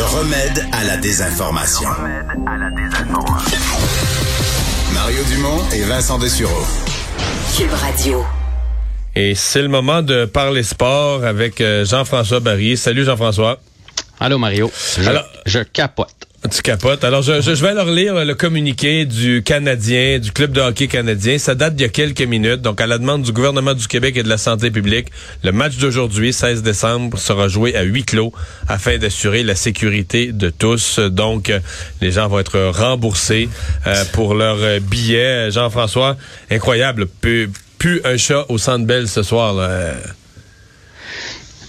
[0.00, 1.90] Le remède à la désinformation.
[4.94, 6.64] Mario Dumont et Vincent Dessureau.
[7.54, 8.24] Cube Radio.
[9.14, 12.78] Et c'est le moment de parler sport avec euh, Jean-François Barry.
[12.78, 13.60] Salut Jean-François.
[14.18, 14.72] Allô Mario.
[14.98, 16.19] Je, Alors- je capote.
[16.48, 17.04] Tu capotes.
[17.04, 21.36] Alors, je, vais leur lire le communiqué du Canadien, du club de hockey canadien.
[21.36, 22.62] Ça date d'il y a quelques minutes.
[22.62, 25.08] Donc, à la demande du gouvernement du Québec et de la santé publique,
[25.44, 28.32] le match d'aujourd'hui, 16 décembre, sera joué à huis clos
[28.68, 30.98] afin d'assurer la sécurité de tous.
[30.98, 31.52] Donc,
[32.00, 33.50] les gens vont être remboursés
[33.86, 35.50] euh, pour leurs euh, billets.
[35.50, 36.16] Jean-François,
[36.50, 37.06] incroyable.
[37.06, 39.52] Plus un chat au Centre ce soir.
[39.52, 39.92] là.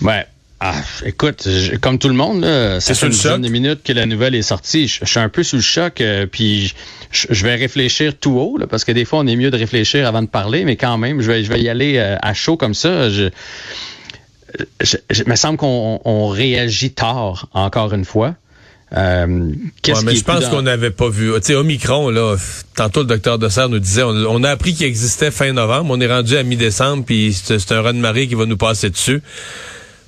[0.02, 0.26] Ouais.
[0.64, 0.76] Ah,
[1.06, 4.06] écoute, je- comme tout le monde, là, ça fait une dizaine de minutes que la
[4.06, 4.88] nouvelle est sortie.
[4.88, 6.74] Je, je suis un peu sous le choc, euh, puis
[7.12, 9.58] je, je vais réfléchir tout haut, là, parce que des fois, on est mieux de
[9.58, 12.36] réfléchir avant de parler, mais quand même, je vais, je vais y aller euh, à
[12.36, 13.10] chaud comme ça.
[13.10, 13.30] Je,
[14.82, 18.36] je, je- me semble qu'on on réagit tard, encore une fois.
[18.96, 19.26] Euh,
[19.94, 21.32] Ouais, mais je pense dans- qu'on n'avait pas vu.
[21.36, 22.36] Tu sais, Omicron, là,
[22.76, 26.02] tantôt le docteur Dessert nous disait, on, on a appris qu'il existait fin novembre, on
[26.02, 29.22] est rendu à mi-décembre, puis c'est c'est un raz-de-marée qui va nous passer dessus.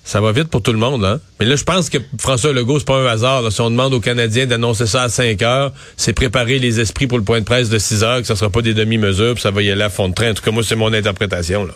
[0.06, 1.22] Ça va vite pour tout le monde, hein.
[1.40, 3.50] Mais là, je pense que François Legault, c'est pas un hasard.
[3.52, 7.18] Si on demande aux Canadiens d'annoncer ça à 5 heures, c'est préparer les esprits pour
[7.18, 9.52] le point de presse de 6 heures, que ça sera pas des demi-mesures, puis ça
[9.52, 10.32] va y aller à fond de train.
[10.32, 11.74] En tout cas, moi, c'est mon interprétation, là.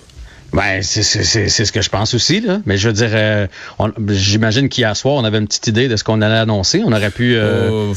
[0.53, 2.59] Ben, c'est ce que je pense aussi, là.
[2.65, 3.47] Mais je veux dire, euh,
[4.09, 6.81] j'imagine qu'hier soir, on avait une petite idée de ce qu'on allait annoncer.
[6.85, 7.35] On aurait pu.
[7.35, 7.93] euh, Oh,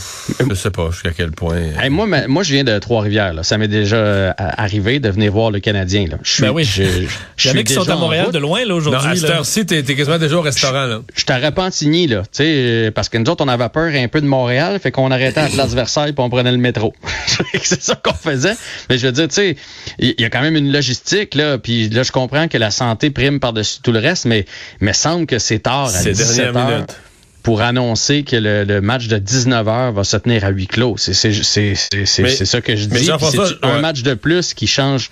[0.48, 1.56] je sais pas jusqu'à quel point.
[1.80, 3.32] hey, moi, ma- moi, je viens de Trois-Rivières.
[3.32, 3.42] là.
[3.44, 6.06] Ça m'est déjà euh, arrivé de venir voir le Canadien.
[6.10, 6.16] Là.
[6.22, 6.64] Je suis, Ben oui.
[6.64, 8.74] je, je Il y en suis a qui sont à Montréal de loin, là, Non,
[8.74, 9.18] à aujourd'hui.
[9.18, 11.00] cette heure-ci, t'es quasiment déjà au restaurant, là.
[11.14, 13.90] Je suis à Repentigny, là, tu sais, euh, parce que nous autres, on avait peur
[13.94, 16.58] un peu de Montréal, fait qu'on arrêtait à la place Versailles puis on prenait le
[16.58, 16.94] métro.
[17.62, 18.54] c'est ça qu'on faisait.
[18.88, 19.56] Mais je veux dire, tu sais,
[19.98, 23.10] il y, a quand même une logistique, là, puis là, je comprends que la santé
[23.10, 24.44] prime par-dessus tout le reste, mais
[24.80, 26.96] mais semble que c'est tard, à Ces 17 dernières heures, minutes.
[27.42, 30.96] pour annoncer que le, le match de 19 heures va se tenir à huis clos.
[30.98, 33.04] C'est c'est c'est c'est c'est- Mais- c'est ça que je dis.
[33.04, 35.10] C'est un match de plus qui change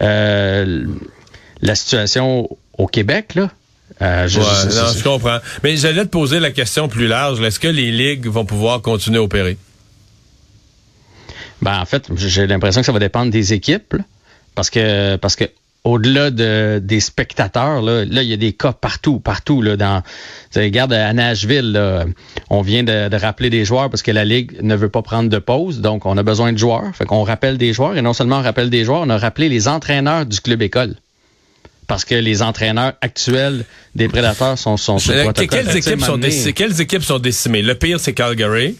[0.00, 0.84] euh,
[1.62, 3.50] la situation au Québec, là?
[4.02, 5.38] Euh, je- Ouais, je- je- non, je- je comprends.
[5.64, 7.40] Mais j'allais te poser la question plus large.
[7.40, 9.56] Est-ce que les ligues vont pouvoir continuer à opérer?
[11.62, 14.04] Ben, en fait, j'ai l'impression que ça va dépendre des équipes, là.
[14.54, 15.44] parce que parce que
[15.84, 19.62] au-delà de, des spectateurs, là, là, il y a des cas partout, partout.
[19.62, 20.08] Là, dans, tu
[20.50, 22.04] sais, regarde à Nashville, là,
[22.50, 25.30] on vient de, de rappeler des joueurs parce que la Ligue ne veut pas prendre
[25.30, 26.94] de pause, donc on a besoin de joueurs.
[26.94, 29.48] Fait qu'on rappelle des joueurs, et non seulement on rappelle des joueurs, on a rappelé
[29.48, 30.96] les entraîneurs du club école.
[31.86, 33.64] Parce que les entraîneurs actuels
[33.94, 35.48] des prédateurs sont, sont sous protocole.
[35.48, 36.52] quelles, équipes sont décimées?
[36.52, 37.62] quelles équipes sont décimées?
[37.62, 38.76] Le pire, c'est Calgary.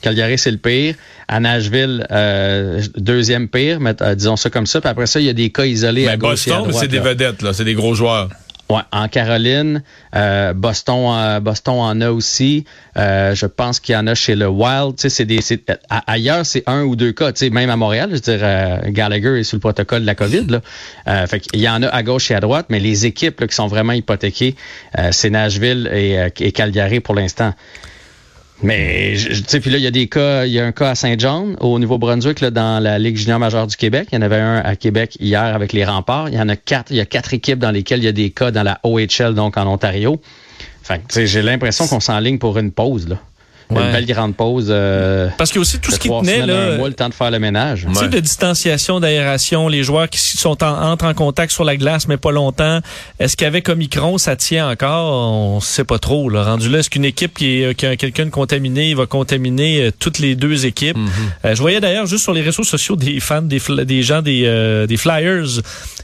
[0.00, 0.94] Calgary, c'est le pire.
[1.28, 4.80] À Nashville, euh, deuxième pire, mais, euh, disons ça comme ça.
[4.80, 6.76] Puis après ça, il y a des cas isolés à Mais gauche à Boston, droite.
[6.80, 7.52] c'est des vedettes, là.
[7.52, 8.28] C'est des gros joueurs.
[8.72, 9.82] Ouais, en Caroline,
[10.14, 12.64] euh, Boston, euh, Boston en a aussi.
[12.96, 14.96] Euh, je pense qu'il y en a chez le Wild.
[14.96, 15.40] Tu sais, c'est des,
[16.06, 17.32] ailleurs, c'est un ou deux cas.
[17.32, 20.06] Tu sais, même à Montréal, je veux dire, euh, Gallagher est sous le protocole de
[20.06, 20.46] la COVID.
[20.48, 20.60] Là.
[21.06, 23.46] Euh, fait qu'il y en a à gauche et à droite, mais les équipes là,
[23.46, 24.56] qui sont vraiment hypothéquées,
[24.98, 27.52] euh, c'est Nashville et, et Calgary pour l'instant.
[28.62, 30.90] Mais tu sais, puis là, il y a des cas, il y a un cas
[30.90, 34.08] à Saint-Jean, au Nouveau-Brunswick, là, dans la Ligue junior majeure du Québec.
[34.12, 36.28] Il y en avait un à Québec hier avec les remparts.
[36.28, 38.12] Il y en a quatre, il y a quatre équipes dans lesquelles il y a
[38.12, 40.20] des cas dans la OHL, donc en Ontario.
[40.82, 43.18] Fait que, tu sais, j'ai l'impression qu'on s'enligne pour une pause, là.
[43.72, 43.86] Ouais.
[43.86, 44.68] Une belle grande pause.
[44.70, 46.74] Euh, Parce qu'il y a aussi tout ce qui tenait, semaines là.
[46.74, 47.86] un mois, le temps de faire le ménage.
[47.88, 51.76] Tu sais, de distanciation, d'aération, les joueurs qui sont en, entrent en contact sur la
[51.76, 52.80] glace, mais pas longtemps.
[53.18, 55.32] Est-ce qu'avec Omicron, ça tient encore?
[55.32, 56.28] On sait pas trop.
[56.28, 56.44] Là.
[56.44, 59.90] Rendu là, est-ce qu'une équipe qui, est, qui a quelqu'un de contaminé va contaminer euh,
[59.98, 60.96] toutes les deux équipes?
[60.96, 61.46] Mm-hmm.
[61.46, 64.42] Euh, je voyais d'ailleurs juste sur les réseaux sociaux des fans, des, des gens des,
[64.44, 65.60] euh, des Flyers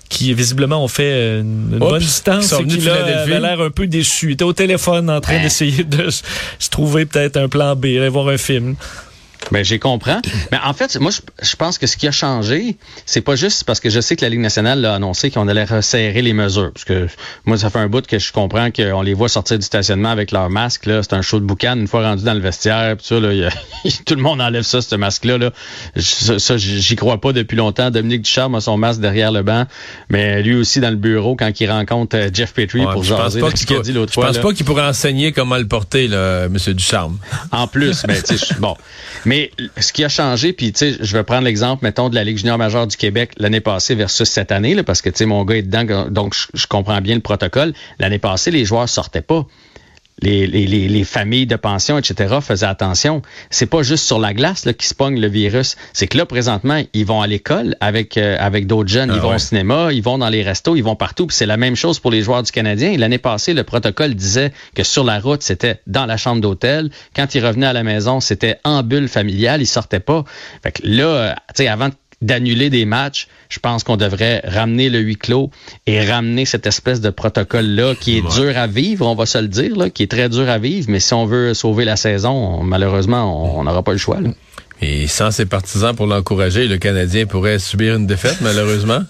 [0.09, 3.87] qui visiblement ont fait une, Oups, bonne distance et qui là, avaient l'air un peu
[3.87, 4.29] déçus.
[4.29, 8.09] Ils étaient au téléphone en train d'essayer de se trouver peut-être un plan B, aller
[8.09, 8.77] voir un film.
[9.51, 10.21] Ben, j'ai comprends.
[10.53, 12.77] Mais en fait, moi, je, je pense que ce qui a changé,
[13.07, 15.65] c'est pas juste parce que je sais que la Ligue nationale a annoncé qu'on allait
[15.65, 16.71] resserrer les mesures.
[16.73, 17.07] Parce que
[17.47, 20.33] moi, ça fait un bout que je comprends qu'on les voit sortir du stationnement avec
[20.33, 20.85] leur masque.
[20.87, 22.97] Là, c'est un show de boucan une fois rendu dans le vestiaire.
[22.97, 23.51] Puis ça, là, il y a-
[24.05, 25.39] tout le monde enlève ça, ce masque-là.
[25.39, 25.51] Là.
[25.97, 27.91] Je- Ça, j'y crois pas depuis longtemps.
[27.91, 29.65] Dominique Ducharme a son masque derrière le banc,
[30.11, 33.15] mais lui aussi dans le bureau quand il rencontre euh, Jeff Petrie Ouais, pour je
[33.15, 35.33] pense jaser pas de ce qu'il a dit l'autre je pense pas qu'il pourrait enseigner
[35.33, 36.57] comment le porter, là, M.
[36.75, 37.19] Ducharme.
[37.51, 38.77] En plus, ben, sais, je- bon.
[39.25, 39.38] Mais
[39.77, 42.39] ce qui a changé, puis tu sais, je vais prendre l'exemple, mettons, de la Ligue
[42.39, 45.45] junior majeure du Québec l'année passée versus cette année, là, parce que tu sais, mon
[45.45, 47.73] gars est dedans, donc je comprends bien le protocole.
[47.99, 49.47] L'année passée, les joueurs sortaient pas.
[50.21, 53.23] Les, les, les, familles de pension, etc., faisaient attention.
[53.51, 55.77] C'est pas juste sur la glace là, qui se pogne le virus.
[55.93, 59.11] C'est que là, présentement, ils vont à l'école avec, euh, avec d'autres jeunes.
[59.13, 61.27] ils ah vont au cinéma, ils vont dans les restos, ils vont partout.
[61.27, 62.97] Puis c'est la même chose pour les joueurs du Canadien.
[62.97, 66.91] L'année passée, le protocole disait que sur la route, c'était dans la chambre d'hôtel.
[67.15, 69.63] Quand ils revenaient à la maison, c'était en bulle familiale.
[69.63, 70.25] Ils sortaient pas.
[70.63, 74.91] Fait que là, euh, tu sais, avant d'annuler des matchs, je pense qu'on devrait ramener
[74.91, 75.51] le huis clos
[75.87, 79.49] et ramener cette espèce de protocole-là qui est dur à vivre, on va se le
[79.49, 82.63] dire, là, qui est très dur à vivre, mais si on veut sauver la saison,
[82.63, 84.21] malheureusement, on n'aura pas le choix.
[84.21, 84.31] Là.
[84.81, 89.01] Et sans ses partisans pour l'encourager, le Canadien pourrait subir une défaite, malheureusement.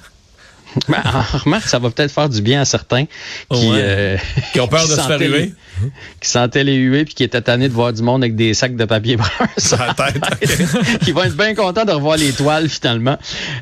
[0.88, 1.02] Ben,
[1.44, 4.16] remarque, ça va peut-être faire du bien à certains qui, euh,
[4.52, 5.52] qui ont peur de se faire huer.
[6.20, 8.74] Qui sentaient les huées puis qui étaient tannés de voir du monde avec des sacs
[8.74, 10.20] de papier brun sur la tête.
[11.04, 13.16] qui vont être bien contents de revoir les toiles finalement.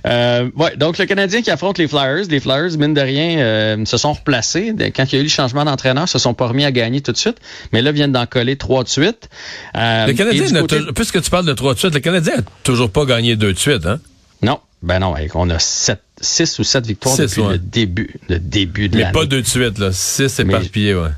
[0.06, 2.25] Euh, ouais, donc le Canadien qui affronte les Flyers.
[2.29, 4.75] Les Flyers, mine de rien, euh, se sont replacés.
[4.94, 7.12] Quand il y a eu le changement d'entraîneur, se sont pas remis à gagner tout
[7.12, 7.37] de suite.
[7.73, 9.29] Mais là, viennent d'en coller trois de suite.
[9.76, 10.64] Euh, le Canadien,
[10.94, 13.59] puisque tu parles de trois de suite, le Canadien a toujours pas gagné deux de
[13.59, 14.00] suite, hein?
[14.43, 14.61] Non.
[14.82, 18.98] Ben non, on a sept, six ou sept victoires depuis le début, le début de
[18.98, 19.10] l'année.
[19.14, 19.92] Mais pas deux de suite, là.
[19.92, 21.10] Six éparpillés, ouais.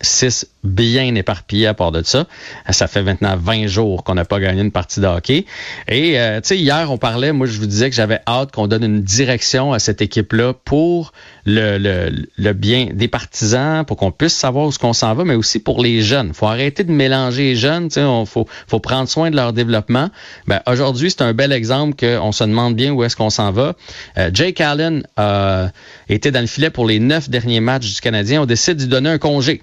[0.00, 2.26] Six bien éparpillés à part de ça.
[2.70, 5.46] Ça fait maintenant 20 jours qu'on n'a pas gagné une partie de hockey.
[5.88, 8.66] Et euh, tu sais, hier, on parlait, moi je vous disais que j'avais hâte qu'on
[8.66, 11.12] donne une direction à cette équipe-là pour
[11.46, 15.24] le, le, le, bien des partisans, pour qu'on puisse savoir où ce qu'on s'en va,
[15.24, 16.34] mais aussi pour les jeunes.
[16.34, 20.10] faut arrêter de mélanger les jeunes, il faut, faut prendre soin de leur développement.
[20.46, 23.74] Ben, Aujourd'hui, c'est un bel exemple qu'on se demande bien où est-ce qu'on s'en va.
[24.18, 25.68] Euh, Jake Allen euh,
[26.08, 28.42] était dans le filet pour les neuf derniers matchs du Canadien.
[28.42, 29.62] On décide de lui donner un congé.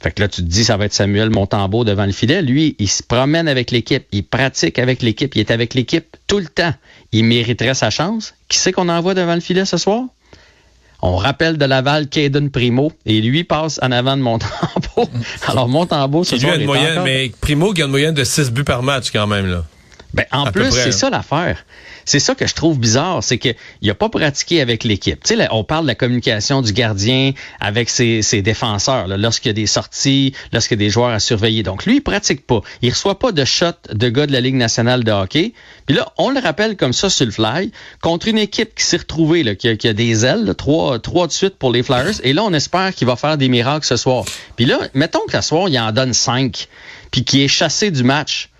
[0.00, 2.42] Fait que là, tu te dis, ça va être Samuel Montambeau devant le filet.
[2.42, 6.38] Lui, il se promène avec l'équipe, il pratique avec l'équipe, il est avec l'équipe tout
[6.38, 6.74] le temps.
[7.12, 8.34] Il mériterait sa chance.
[8.48, 10.04] Qui c'est qu'on envoie devant le filet ce soir?
[11.02, 15.08] On rappelle de Laval Caden Primo et lui passe en avant de Montembeau.
[15.46, 18.64] Alors Montembeau, ce soir, une moyenne, mais Primo qui a une moyenne de 6 buts
[18.64, 19.64] par match quand même là.
[20.14, 21.64] Ben, en plus, c'est ça l'affaire.
[22.06, 25.20] C'est ça que je trouve bizarre, c'est qu'il n'a pas pratiqué avec l'équipe.
[25.24, 29.54] Tu sais, on parle de la communication du gardien avec ses, défenseurs, lorsqu'il y a
[29.54, 31.64] des sorties, lorsqu'il y a des joueurs à surveiller.
[31.64, 32.60] Donc, lui, il pratique pas.
[32.80, 35.52] Il reçoit pas de shot de gars de la Ligue nationale de hockey.
[35.86, 38.98] Puis là, on le rappelle comme ça sur le fly, contre une équipe qui s'est
[38.98, 42.20] retrouvée, là, qui, a, des ailes, trois, trois de suite pour les Flyers.
[42.22, 44.24] Et là, on espère qu'il va faire des miracles ce soir.
[44.54, 46.68] Puis là, mettons que ce soir, il en donne cinq,
[47.10, 48.50] puis qu'il est chassé du match.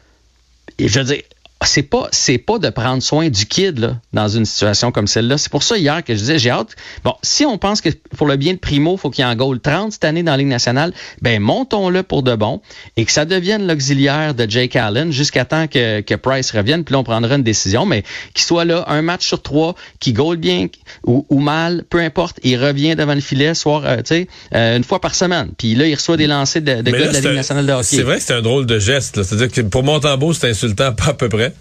[0.78, 1.22] Et je veux dire,
[1.68, 5.38] c'est pas c'est pas de prendre soin du kid là, dans une situation comme celle-là.
[5.38, 6.76] C'est pour ça hier que je disais j'ai hâte.
[7.04, 9.92] Bon, si on pense que pour le bien de Primo, faut qu'il en goal 30
[9.92, 10.92] cette année dans la Ligue nationale,
[11.22, 12.60] ben montons-le pour de bon
[12.96, 16.92] et que ça devienne l'auxiliaire de Jake Allen jusqu'à temps que, que Price revienne, puis
[16.92, 18.02] là on prendra une décision, mais
[18.34, 20.66] qu'il soit là un match sur trois, qui goal bien
[21.04, 24.76] ou, ou, mal, peu importe, il revient devant le filet soir, euh, tu sais, euh,
[24.76, 25.50] une fois par semaine.
[25.56, 27.84] Puis là il reçoit des lancers de, de de la Ligue nationale de hockey.
[27.84, 29.22] C'est vrai que c'est un drôle de geste.
[29.22, 31.52] C'est-à-dire que pour Montembeau c'est insultant pas à peu près.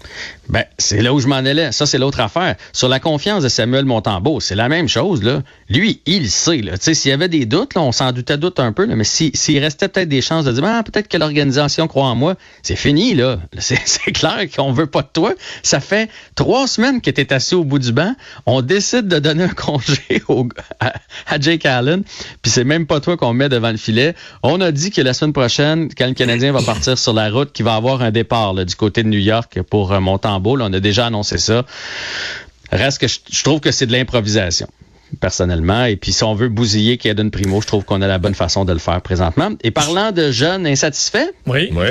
[0.48, 1.72] Ben, c'est là où je m'en allais.
[1.72, 2.54] Ça, c'est l'autre affaire.
[2.72, 5.22] Sur la confiance de Samuel Montembeau, c'est la même chose.
[5.22, 5.42] Là.
[5.68, 6.62] Lui, il sait.
[6.80, 10.08] S'il y avait des doutes, on s'en doutait doute un peu, mais s'il restait peut-être
[10.08, 13.14] des chances de dire ah, peut-être que l'organisation croit en moi, c'est fini.
[13.14, 13.38] là.
[13.58, 15.34] C'est clair qu'on veut pas de toi.
[15.62, 18.14] Ça fait trois semaines que tu es assis au bout du banc.
[18.46, 20.22] On décide de donner un congé
[20.80, 20.92] à,
[21.40, 22.02] Jake Allen,
[22.42, 24.14] puis c'est même pas toi qu'on met devant le filet.
[24.42, 27.52] On a dit que la semaine prochaine, quand le Canadien va partir sur la route,
[27.52, 30.58] qu'il va avoir un départ du côté de New York pour euh, Montembeau.
[30.60, 31.64] on a déjà annoncé ça.
[32.72, 34.68] Reste que je, trouve que c'est de l'improvisation
[35.20, 35.84] personnellement.
[35.84, 38.64] Et puis, si on veut bousiller Kaden Primo, je trouve qu'on a la bonne façon
[38.64, 39.50] de le faire présentement.
[39.62, 41.30] Et parlant de jeunes insatisfaits.
[41.46, 41.70] Oui.
[41.72, 41.90] oui.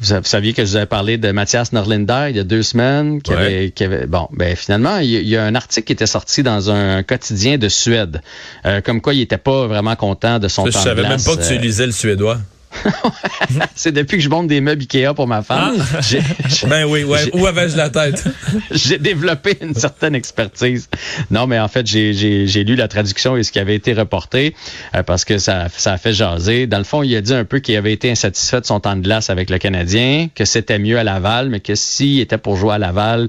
[0.00, 3.20] Vous, saviez que je vous avais parlé de Mathias Norlinder il y a deux semaines.
[3.20, 6.44] Qui avait, qui avait, bon, ben finalement, il y, a un article qui était sorti
[6.44, 8.22] dans un quotidien de Suède,
[8.64, 11.36] euh, comme quoi il était pas vraiment content de son temps Je savais même pas
[11.36, 12.38] que tu euh, lisais le suédois.
[13.74, 15.76] c'est depuis que je monte des meubles Ikea pour ma femme.
[15.78, 16.00] Ah.
[16.68, 17.30] ben oui, ouais.
[17.34, 18.24] où avais-je la tête?
[18.70, 20.88] j'ai développé une certaine expertise.
[21.30, 24.54] Non, mais en fait, j'ai lu la traduction et ce qui avait été reporté
[24.94, 26.66] euh, parce que ça, ça a fait jaser.
[26.66, 28.96] Dans le fond, il a dit un peu qu'il avait été insatisfait de son temps
[28.96, 32.56] de glace avec le Canadien, que c'était mieux à Laval, mais que s'il était pour
[32.56, 33.28] jouer à Laval,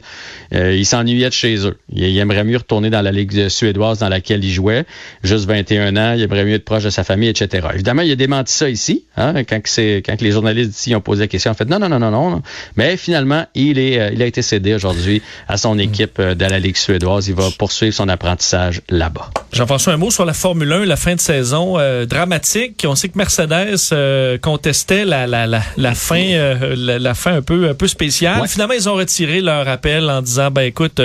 [0.54, 1.78] euh, il s'ennuyait de chez eux.
[1.92, 4.86] Il, aimerait mieux retourner dans la Ligue suédoise dans laquelle il jouait.
[5.24, 7.68] Juste 21 ans, il aimerait mieux être proche de sa famille, etc.
[7.74, 9.06] Évidemment, il a démenti ça ici.
[9.18, 11.90] Hein, quand, c'est, quand les journalistes ici ont posé la question, en fait, non, non,
[11.90, 12.42] non, non, non.
[12.76, 15.80] Mais finalement, il, est, euh, il a été cédé aujourd'hui à son mm.
[15.80, 17.28] équipe euh, de la Ligue suédoise.
[17.28, 19.30] Il va poursuivre son apprentissage là-bas.
[19.52, 22.86] Jean-François, un mot sur la Formule 1, la fin de saison euh, dramatique.
[22.88, 27.74] On sait que Mercedes contestait la, la, la, la fin, la, fin un peu, un
[27.74, 28.48] peu spéciale.
[28.48, 31.02] Finalement, ils ont retiré leur appel en disant, ben écoute,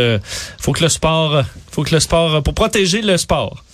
[0.61, 3.64] faut que le sport, faut que le sport, pour protéger le sport.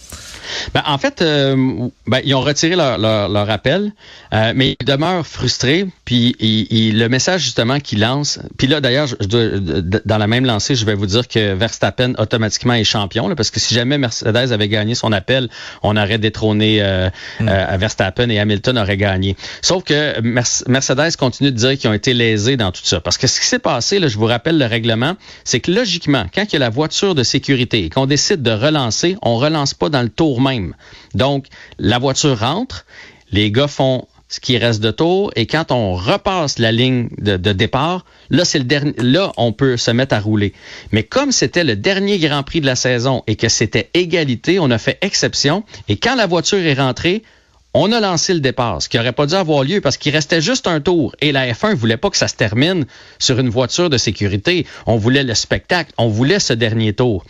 [0.74, 3.92] Ben, en fait, euh, ben, ils ont retiré leur, appel,
[4.32, 5.86] euh, mais ils demeurent frustrés.
[6.10, 8.40] Puis ils, le message justement qu'ils lancent.
[8.58, 12.14] Puis là, d'ailleurs, je, je, dans la même lancée, je vais vous dire que Verstappen
[12.18, 15.48] automatiquement est champion, là, parce que si jamais Mercedes avait gagné son appel,
[15.84, 17.48] on aurait détrôné euh, mm.
[17.48, 19.36] euh, Verstappen et Hamilton aurait gagné.
[19.62, 23.00] Sauf que Mercedes continue de dire qu'ils ont été lésés dans tout ça.
[23.00, 25.14] Parce que ce qui s'est passé, là, je vous rappelle le règlement,
[25.44, 28.50] c'est que logiquement, quand il y a la voiture de sécurité et qu'on décide de
[28.50, 30.74] relancer, on relance pas dans le tour même.
[31.14, 31.46] Donc,
[31.78, 32.84] la voiture rentre,
[33.30, 37.36] les gars font ce qui reste de tour et quand on repasse la ligne de,
[37.52, 40.54] départ, là c'est le dernier là on peut se mettre à rouler.
[40.92, 44.70] Mais comme c'était le dernier Grand Prix de la saison et que c'était égalité, on
[44.70, 47.24] a fait exception et quand la voiture est rentrée,
[47.74, 50.40] on a lancé le départ, ce qui n'aurait pas dû avoir lieu parce qu'il restait
[50.40, 52.86] juste un tour et la F1 voulait pas que ça se termine
[53.18, 54.66] sur une voiture de sécurité.
[54.86, 57.24] On voulait le spectacle, on voulait ce dernier tour.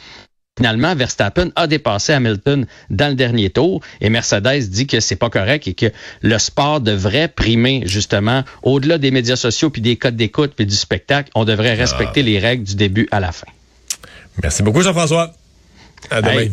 [0.61, 5.31] Finalement, Verstappen a dépassé Hamilton dans le dernier tour et Mercedes dit que c'est pas
[5.31, 5.87] correct et que
[6.21, 10.75] le sport devrait primer justement au-delà des médias sociaux puis des codes d'écoute puis du
[10.77, 12.25] spectacle, on devrait respecter ah.
[12.25, 13.47] les règles du début à la fin.
[14.43, 15.33] Merci beaucoup Jean-François.
[16.11, 16.49] À demain.